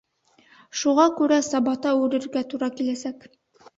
[0.83, 3.33] Шуға күрә сабата үрергә тура киләсәк.